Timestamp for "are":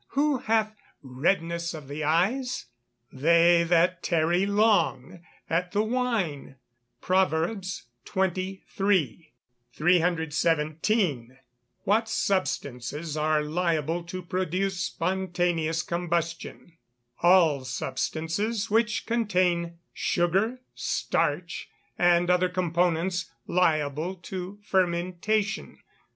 13.15-13.43